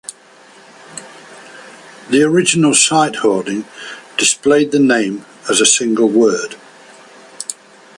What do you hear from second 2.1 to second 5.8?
original site hoarding displayed the name as a